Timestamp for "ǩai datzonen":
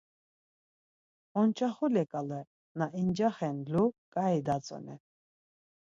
4.13-5.01